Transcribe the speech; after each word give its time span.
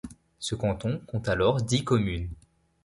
Ce 0.39 0.55
canton 0.55 0.99
compte 1.05 1.29
alors 1.29 1.61
dix 1.61 1.83
communes. 1.83 2.31